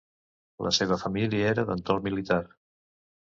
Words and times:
La 0.67 0.71
seva 0.77 0.97
família 1.01 1.51
era 1.51 1.65
d'entorn 1.67 2.05
militar. 2.09 2.39